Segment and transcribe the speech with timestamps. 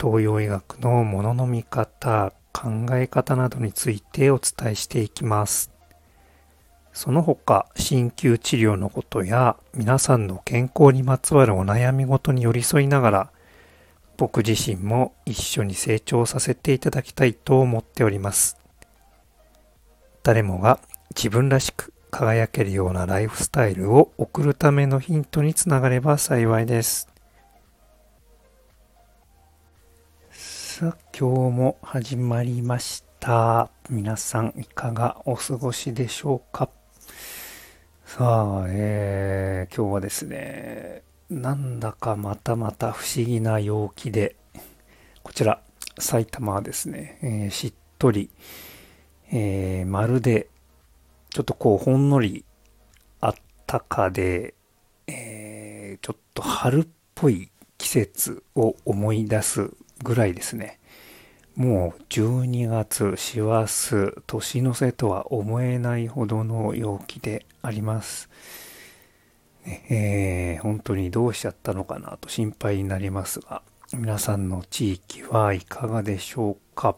[0.00, 5.70] 東洋医学のものの見方、考え方などについてお伝えしていきます。
[6.94, 13.30] その他、鍼灸治療のことや皆さんの健康にまつわるお悩みごとに寄り添いながら、
[14.16, 18.56] 僕自身も一緒に成長させていただきたいと思っております。
[20.22, 20.80] 誰もが
[21.14, 27.09] 自分らしく輝けるようなライフスタイルを送るためのヒントにつながれば幸いです。
[30.80, 33.68] さあ、今日も始まりました。
[33.90, 36.70] 皆さんいかがお過ごしでしょうか？
[38.06, 44.36] さあ、えー、今日はですね、なんだかまたまた不思議な陽気で、
[45.22, 45.60] こちら、
[45.98, 48.30] 埼玉はですね、えー、しっとり、
[49.30, 50.48] えー、まるで、
[51.28, 52.46] ちょっとこう、ほんのり
[53.20, 53.34] あっ
[53.66, 54.54] たかで、
[55.06, 59.70] えー、ちょっと春っぽい季節を思い出す
[60.02, 60.78] ぐらいですね。
[61.56, 68.30] もう12月、師走、年の瀬とは思えないほどの陽気であります。
[69.66, 73.62] えー、本当にどうしちゃったのかなと心配になりますが、
[73.92, 76.96] 皆さんの地域はいかがでしょうか？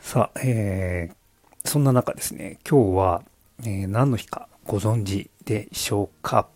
[0.00, 3.22] さあ、えー、そんな中ですね、今日は、
[3.60, 6.48] えー、何の日かご存知でしょうか、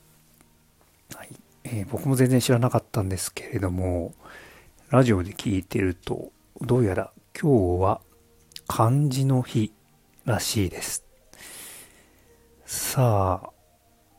[1.15, 1.29] はい
[1.65, 4.13] えー、僕も全然知らなかったんですけれども、
[4.95, 8.01] ラジオで聞いてると、どうやら今日は
[8.69, 9.73] 漢字の日
[10.25, 11.05] らしいです。
[12.65, 13.51] さあ、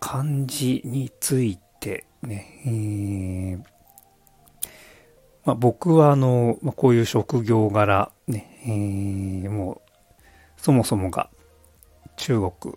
[0.01, 3.57] 漢字についてね、えー
[5.45, 11.29] まあ、僕はあの、まあ、こういう職業柄ね、えー、もう、そもそもが
[12.17, 12.75] 中国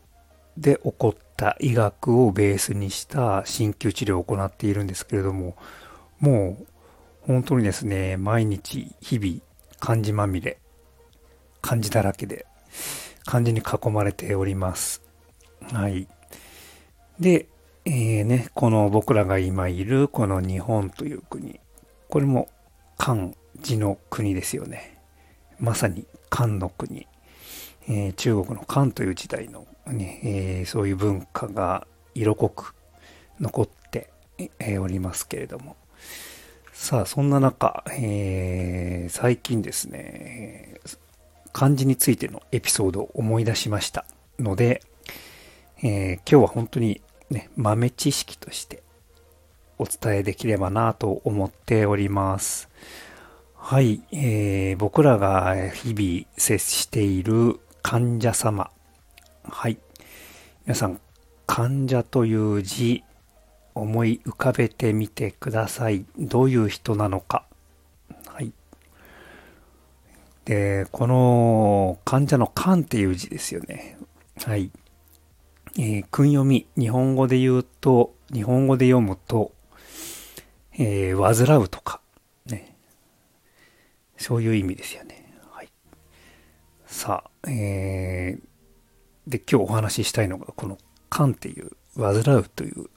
[0.56, 5.56] で起こった医学をベースにした鍼灸治療を行っているんですけれども、
[6.20, 6.66] もう
[7.28, 9.42] 本当にですね、毎日、日々、
[9.80, 10.58] 漢字まみれ、
[11.60, 12.46] 漢字だらけで、
[13.26, 15.02] 漢字に囲まれております。
[15.70, 16.08] はい。
[17.20, 17.46] で、
[17.84, 21.60] えー、ね、この僕らが今いるこの日本という国、
[22.08, 22.48] これも
[22.96, 23.28] 漢
[23.60, 24.98] 字の国ですよね。
[25.60, 27.06] まさに漢の国。
[27.88, 32.74] えー、中国の漢という時代のね、えー、そういう文化が色濃く
[33.38, 34.08] 残って、
[34.58, 35.76] え、おりますけれども。
[36.80, 40.76] さあ、そんな中、えー、最近ですね、
[41.52, 44.06] 漢字についてのエピソードを思い出しました
[44.38, 44.80] ので、
[45.82, 48.84] えー、今日は本当にね、豆知識として
[49.76, 52.70] お伝えできればなと思っております。
[53.56, 58.70] はい、えー、僕らが日々接している患者様。
[59.42, 59.78] はい。
[60.64, 61.00] 皆さん、
[61.44, 63.02] 患者という字、
[63.80, 66.04] 思い浮かべてみてください。
[66.18, 67.46] どういう人なのか。
[68.26, 68.52] はい。
[70.44, 73.98] で、この患者の漢っていう字ですよね。
[74.44, 74.70] はい。
[75.76, 79.52] えー、訓読み、日本語で言うと、日本語で読むと、
[80.72, 82.00] えー、患うとか、
[82.46, 82.76] ね。
[84.16, 85.32] そういう意味ですよね。
[85.50, 85.68] はい。
[86.86, 90.78] さあ、えー、で、今日お話ししたいのが、この、
[91.10, 92.88] 漢っていう、患うという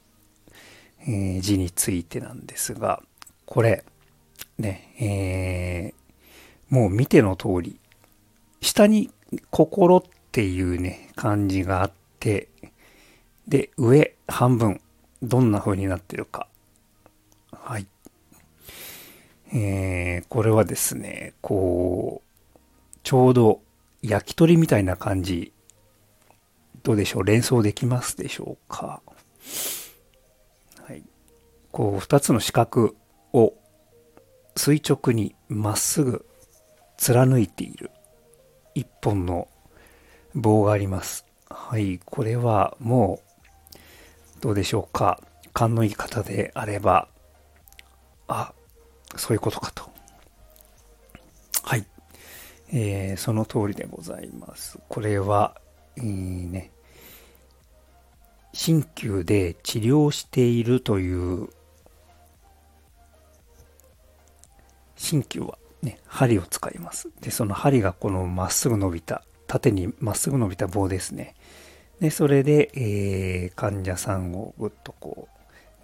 [1.06, 3.02] えー、字についてなんですが、
[3.44, 3.84] これ、
[4.58, 7.78] ね、えー、もう見ての通り、
[8.60, 9.10] 下に
[9.50, 12.48] 心っていうね、漢字があって、
[13.48, 14.80] で、上半分、
[15.22, 16.46] どんな風になってるか。
[17.50, 17.86] はい。
[19.52, 23.60] えー、これはですね、こう、ちょうど
[24.00, 25.52] 焼き鳥みたいな感じ、
[26.82, 27.24] どうでしょう？
[27.24, 29.02] 連想できますでしょうか？
[31.72, 32.94] こう、二つの四角
[33.32, 33.54] を
[34.56, 36.26] 垂直にまっすぐ
[36.98, 37.90] 貫いている
[38.74, 39.48] 一本の
[40.34, 41.26] 棒があります。
[41.48, 43.20] はい、これはも
[44.36, 45.20] う、どうでしょうか。
[45.52, 47.08] 勘のいい方であれば、
[48.28, 48.52] あ、
[49.16, 49.90] そういうことかと。
[51.62, 51.86] はい。
[52.72, 54.78] えー、その通りでございます。
[54.88, 55.60] これは、
[55.98, 56.04] いい
[56.46, 56.70] ね、
[58.52, 61.48] 鍼灸で治療しているという
[65.02, 67.08] 鍼灸はね、針を使います。
[67.20, 71.34] で、その針がこのまっすぐ伸びた、縦にまっすぐ伸びた棒ですね。
[72.00, 75.28] で、それで、えー、患者さんをぐっとこ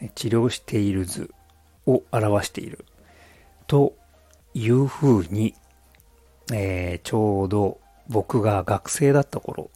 [0.01, 1.33] う、ね、治療している図
[1.87, 2.85] を表している。
[3.67, 3.95] と
[4.55, 5.55] いうふうに、
[6.53, 7.79] えー、ちょうど
[8.09, 9.71] 僕が学生だった頃、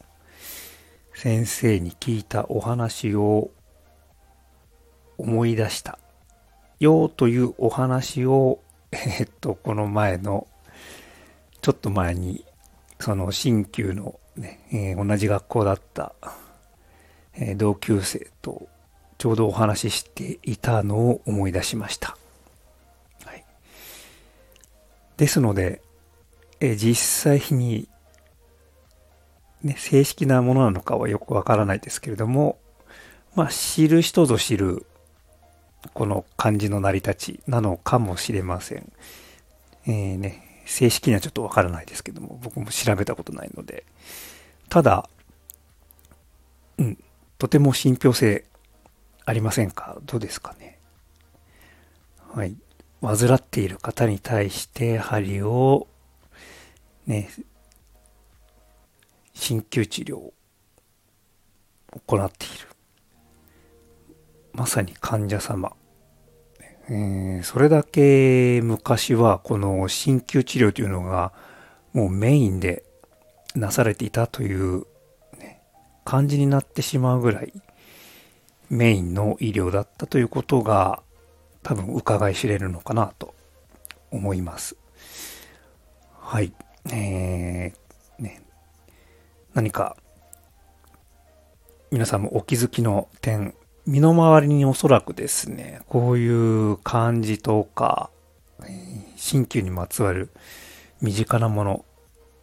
[1.15, 3.51] 先生に聞いたお話を
[5.19, 5.99] 思い出した
[6.81, 8.61] よというお話を、
[8.93, 10.47] え、っと、この前の、
[11.61, 12.45] ちょっと前に、
[13.01, 16.15] その新旧のね、えー、同じ学校だった、
[17.35, 18.69] えー、同級生と
[19.19, 22.17] ちょうどお話ししていたのを思い出しました。
[23.25, 23.45] はい、
[25.17, 25.83] ですので、
[26.61, 27.89] えー、実際に、
[29.63, 32.59] ね、正式なものなのかはよくわからないですけれども、
[33.35, 34.87] まあ、知る人ぞ知る、
[35.95, 38.93] この漢字の成り立ちなのかもしれません。
[39.87, 43.85] えー、ね、正式にはちょっとわからないですけども、僕も調べたことないので。
[44.69, 45.09] ただ、
[46.79, 46.99] うん、
[47.39, 48.45] とても信憑性
[49.25, 49.99] ありませんか？
[50.05, 50.79] どうですかね？
[52.33, 52.57] はい。
[53.03, 55.89] 患っている方に対して針を、
[57.07, 57.29] ね、
[59.35, 60.33] 鍼灸治療を
[62.07, 62.69] 行っている。
[64.53, 65.73] まさに患者様。
[66.89, 71.33] えー、それだけ昔はこの鍼灸治療というのが
[71.93, 72.85] もうメインで
[73.55, 74.85] なされていたという、
[75.39, 75.63] ね、
[76.05, 77.53] 感じになってしまうぐらい
[78.69, 81.03] メインの医療だったということが
[81.63, 83.35] 多分伺い知れるのかなと
[84.11, 84.77] 思います。
[86.19, 86.53] はい。
[86.91, 88.43] えー、ね、
[89.55, 89.97] 何か
[91.91, 93.55] 皆さんもお気づきの点
[93.87, 98.11] 身の回りにおそらくですね、こういう漢字とか、
[99.17, 100.31] 新旧にまつわる
[101.01, 101.85] 身近なもの、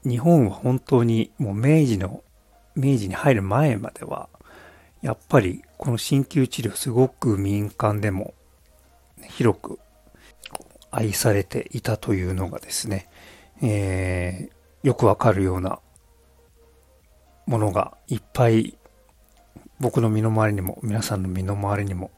[0.04, 2.24] 日本は本当にもう明治の、
[2.76, 4.28] 明治に入る前までは、
[5.02, 8.34] やっぱりこの鍼灸治療すごく民間でも
[9.30, 9.80] 広く
[10.92, 13.08] 愛されていたというのがですね、
[13.62, 15.80] えー、よくわかるような
[17.46, 18.78] ものがいっぱい
[19.80, 22.12] 僕の身の回りにも、皆さんの身の回りにも、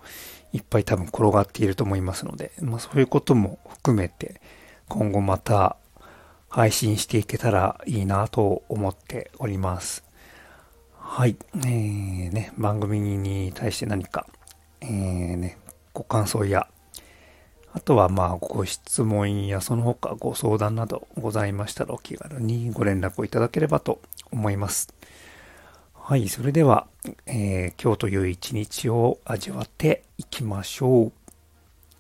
[0.53, 4.41] いっぱい多分転がっていると思いますので、まあそういうことも含めて、
[4.87, 5.77] 今後また
[6.49, 10.03] 配信していけたらいいなと思っております。
[10.97, 11.37] はい。
[11.55, 14.27] えー、ね、番組に対して何か、
[14.81, 15.57] えー、ね、
[15.93, 16.67] ご感想や、
[17.73, 24.93] あとはまあご質問やその他ご相談などございましたらお気軽にご連絡をいただければと思います。
[26.03, 26.87] はい、それでは、
[27.25, 31.11] えー、今日という一日を味わっていきましょう。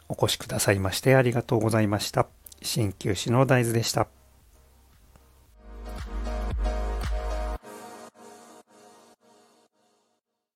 [0.09, 2.27] お越しくださいましてありがとうございました。
[2.61, 4.07] 鍼灸師の大豆でした。